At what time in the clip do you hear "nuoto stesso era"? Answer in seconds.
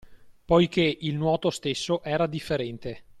1.15-2.25